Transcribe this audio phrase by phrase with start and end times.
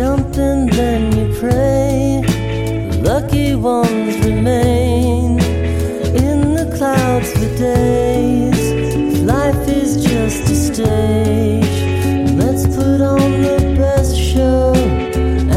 [0.00, 2.22] jump and then you pray.
[2.90, 5.38] The lucky ones remain
[6.24, 8.62] in the clouds for days.
[9.20, 11.76] Life is just a stage.
[12.40, 14.72] Let's put on the best show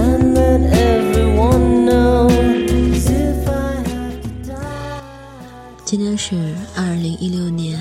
[0.03, 0.59] and let
[0.91, 2.27] everyone know.
[2.27, 5.03] as if I have to die.
[5.85, 6.35] 今天是
[6.75, 7.79] 二零一六年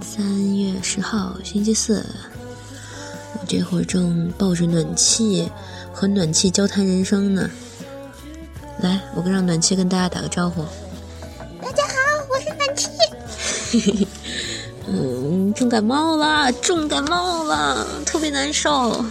[0.00, 2.02] 三月十号，星期四。
[3.34, 5.50] 我这会儿正抱着暖气
[5.92, 7.48] 和暖气交谈人生呢。
[8.80, 10.64] 来，我跟让暖气跟大家打个招呼。
[11.60, 11.94] 大家好，
[12.30, 14.08] 我是暖气。
[14.88, 19.04] 嗯，重感冒了，重感冒了，特别难受。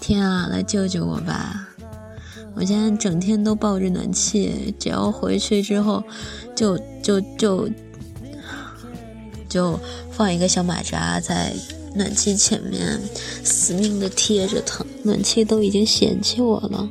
[0.00, 1.68] 天啊，来救救我吧！
[2.54, 6.04] 我现在整天都抱着暖气，只要回去之后，
[6.54, 7.68] 就就就
[9.48, 9.80] 就
[10.12, 11.52] 放一个小马扎在
[11.94, 13.00] 暖气前面，
[13.44, 16.88] 死命的贴着它，暖气都已经嫌弃我了。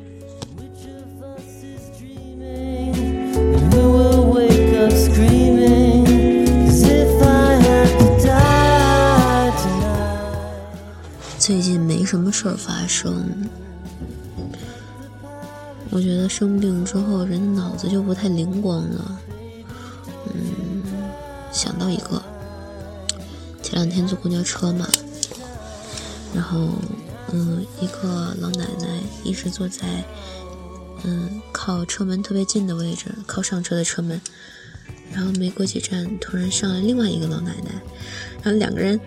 [11.37, 13.25] 最近没什么事儿发生，
[15.89, 19.19] 我觉得生病之后人的脑子就不太灵光了。
[20.33, 20.81] 嗯，
[21.51, 22.23] 想到一个，
[23.73, 24.87] 前两天坐公交车嘛，
[26.31, 26.69] 然后
[27.31, 28.87] 嗯，一个老奶奶
[29.23, 29.87] 一直坐在
[31.03, 34.21] 嗯靠车门特别近的位置，靠上车的车门。
[35.11, 37.71] 然后没过几站，突然上来另外一个老奶奶，
[38.43, 38.99] 然后两个人，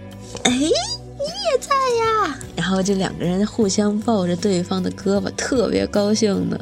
[0.42, 1.70] 哎，你也在
[2.01, 2.36] 呀？
[2.56, 6.61] 然后就两个人互相抱着对方的胳膊，特别高兴的，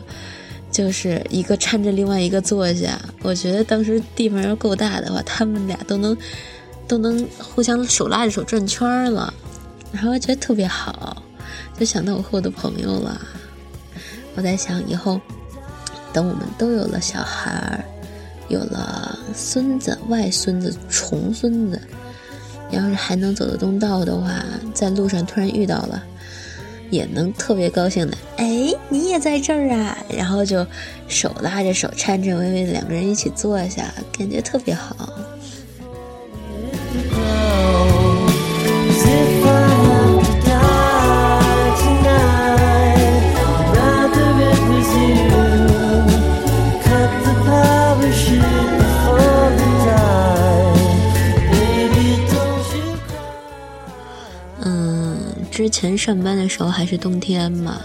[0.71, 3.01] 就是一个搀着另外一个坐下。
[3.23, 6.15] 我觉得当时地方要够大的话，他们俩都能
[6.87, 9.33] 都能互相手拉着手转圈了，
[9.93, 11.23] 然后觉得特别好，
[11.79, 13.21] 就想到我和我的朋友了。
[14.35, 15.21] 我在想以后，
[16.13, 17.85] 等我们都有了小孩儿。
[18.49, 21.81] 有了孙子、外孙子、重孙子，
[22.71, 26.03] 要是还能走得动道的话，在路上突然遇到了，
[26.91, 28.19] 也能特别高兴的。
[28.37, 29.97] 哎，你也在这儿啊！
[30.15, 30.65] 然后就
[31.09, 35.09] 手拉着手，颤颤巍巍的两个人一起坐下，感觉特别好。
[55.55, 57.81] 之前上班的时候还是冬天嘛，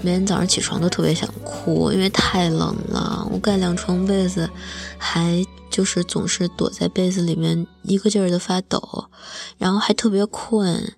[0.00, 3.26] 每天早上起床都特别想哭，因为太冷了。
[3.32, 4.48] 我盖两床被子，
[4.96, 9.06] 还就是总是躲在被子里面一个劲儿的发抖，
[9.56, 10.94] 然后还特别困。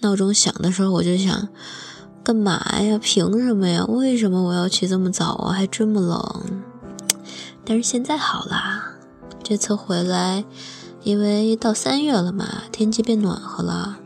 [0.00, 1.48] 闹钟响的时候，我就想，
[2.22, 2.98] 干嘛呀？
[3.00, 3.84] 凭什么呀？
[3.86, 5.52] 为什么我要起这么早啊？
[5.52, 6.62] 还这么冷？
[7.64, 8.96] 但是现在好啦，
[9.42, 10.44] 这次回来，
[11.04, 13.98] 因为到三月了嘛，天气变暖和了。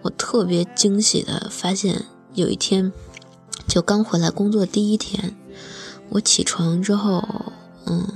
[0.00, 2.92] 我特别惊喜的发现，有一天，
[3.68, 5.36] 就刚回来工作第一天，
[6.08, 7.52] 我起床之后，
[7.86, 8.06] 嗯，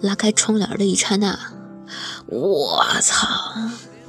[0.00, 1.38] 拉开窗帘的一刹那，
[2.26, 3.26] 我操，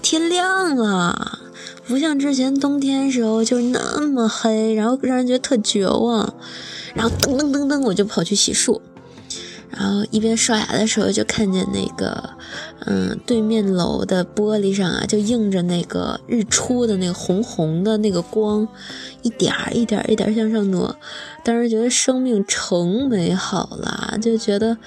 [0.01, 1.39] 天亮了，
[1.87, 6.33] 不像之前冬天时候就是那么黑，然后让人觉得特绝望，
[6.93, 8.79] 然后噔噔噔噔，我就跑去洗漱。
[9.69, 12.36] 然后一边刷牙的时候，就看见那个，
[12.85, 18.67] 嗯，对面楼的玻璃上啊，就映着那个日出的那个红红的那个光，
[19.21, 20.95] 一点儿一点儿一点儿向上挪。
[21.43, 24.77] 当时觉得生命成美好了，就觉得，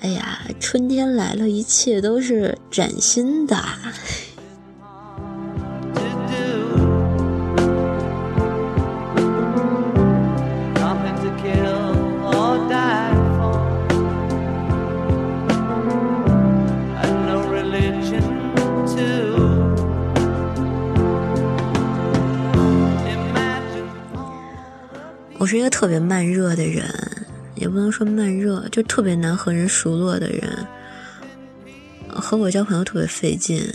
[0.00, 3.56] 哎呀，春天来了，一切都是崭新的。
[25.48, 26.84] 是一个特别慢热的人，
[27.54, 30.66] 也不能说慢热，就特别难和人熟络的人。
[32.08, 33.66] 和我交朋友特别费劲，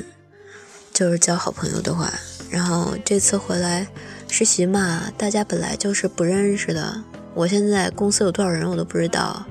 [0.93, 2.13] 就是交好朋友的话。
[2.51, 3.87] 然后这次回来
[4.29, 7.01] 实习嘛，大家本来就是不认识的。
[7.33, 9.43] 我现在公司有多少人我都不知道，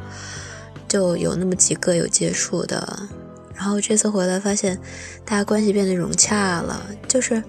[0.87, 3.09] 就有那么几个有接触的。
[3.55, 4.79] 然后这次回来发现，
[5.25, 7.43] 大家关系变得融洽了，就是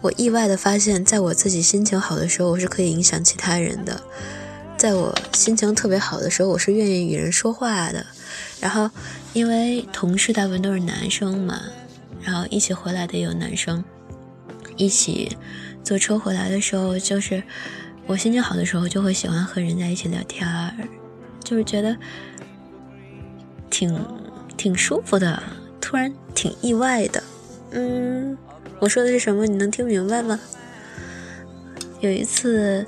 [0.00, 3.94] 我意外的发现，在我自己心情好的时候，我是可以影响其他人的；
[4.76, 8.06] 在我心情特别好的时候，我是愿意与人说话的。
[8.60, 8.88] 然后，
[9.32, 11.60] 因为同事大部分都是男生嘛，
[12.22, 13.82] 然后一起回来的也有男生，
[14.76, 15.36] 一起
[15.82, 17.42] 坐车回来的时候，就是
[18.06, 20.72] 我心情好的时候，就会喜欢和人在一起聊天儿，
[21.42, 21.96] 就是觉得
[23.68, 24.00] 挺
[24.56, 25.42] 挺舒服的，
[25.80, 27.22] 突然挺意外的。
[27.70, 28.36] 嗯，
[28.80, 29.46] 我说的是什么？
[29.46, 30.38] 你能听明白吗？
[32.00, 32.86] 有一次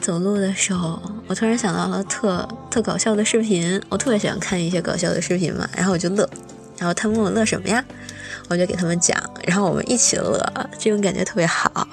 [0.00, 6.28] 走路的时候，我突然想到了特特搞笑的视频，我特别喜欢看一些搞笑的视频嘛，然后我就乐，
[6.78, 7.84] 然后他们问我乐什么呀，
[8.48, 10.40] 我就给他们讲，然后我们一起乐，
[10.78, 11.88] 这种感觉特别好。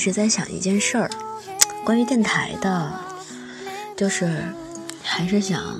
[0.00, 1.10] 直在想一件事儿，
[1.84, 2.90] 关于电台的，
[3.94, 4.42] 就是
[5.02, 5.78] 还是想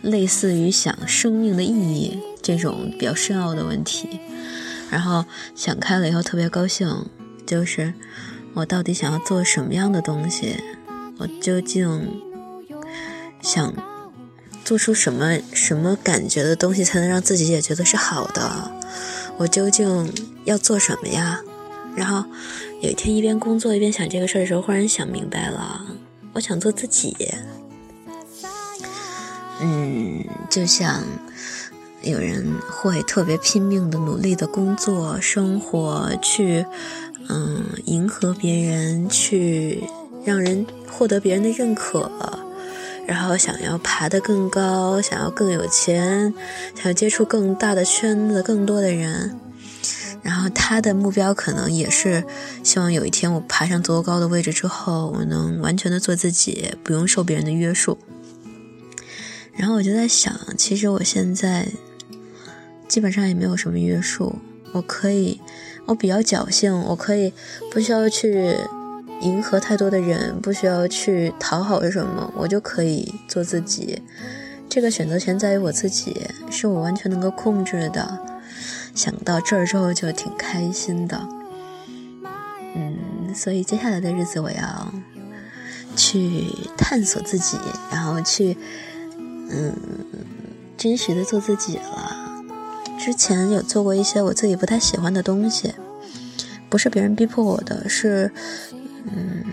[0.00, 4.20] 类似于想生命的意义这种比较深奥的问题，
[4.90, 7.04] 然后想开了以后特别高兴，
[7.46, 7.92] 就是
[8.54, 10.56] 我到底想要做什么样的东西，
[11.18, 12.22] 我究竟
[13.42, 13.74] 想
[14.64, 18.72] 做出什么什么感觉的东西才能让自己也觉得是好的，
[19.36, 20.10] 我究竟
[20.44, 21.42] 要做什么呀？
[21.98, 22.24] 然后
[22.80, 25.84] 有一天一边工作一边想这个事儿的时候，忽然想明白了，
[26.32, 27.16] 我想做自己。
[29.60, 31.02] 嗯，就像
[32.02, 36.64] 有人会特别拼命的努力的工作生活，去
[37.28, 39.82] 嗯迎合别人，去
[40.24, 42.08] 让人获得别人的认可，
[43.08, 46.32] 然后想要爬得更高，想要更有钱，
[46.76, 49.36] 想要接触更大的圈子，更多的人。
[50.22, 52.24] 然后他的目标可能也是
[52.62, 57.98] 希望有一天我爬上足够高的位置之后，我能完全的做自己，不用受别人的约束。
[59.54, 61.68] 然后我就在想，其实我现在
[62.86, 64.36] 基本上也没有什么约束，
[64.72, 65.40] 我可以，
[65.86, 67.32] 我比较侥幸，我可以
[67.72, 68.56] 不需要去
[69.20, 74.00] 迎合太多的人，不需要去讨好什么，我就可以做自己。
[74.68, 76.14] 这个选择权在于我自己，
[76.50, 78.27] 是我完全能够控制的。
[78.98, 81.28] 想到这儿之后就挺开心的，
[82.74, 84.92] 嗯，所以接下来的日子我要
[85.94, 87.56] 去探索自己，
[87.92, 88.56] 然后去
[89.50, 89.72] 嗯
[90.76, 92.16] 真实的做自己了。
[92.98, 95.74] 之前有做过一些我自己不太喜欢的东西，
[96.68, 98.32] 不是别人逼迫我的，是
[99.04, 99.44] 嗯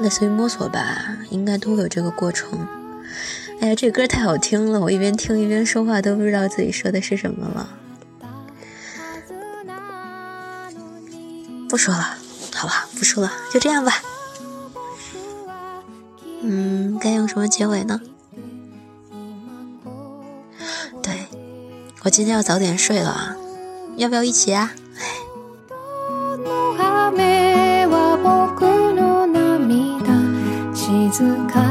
[0.00, 2.66] 类似于摸索吧，应该都有这个过程。
[3.60, 4.80] 哎呀，这歌太好听了！
[4.80, 7.68] 我一边听一边说话，都不知道自己说的是什么了。
[11.68, 12.16] 不说了，
[12.54, 13.92] 好吧，不说了，就这样吧。
[16.42, 18.00] 嗯，该用什么结尾呢？
[21.02, 21.26] 对，
[22.02, 23.36] 我今天要早点睡了，
[23.96, 24.72] 要不要一起啊？
[31.12, 31.65] 静か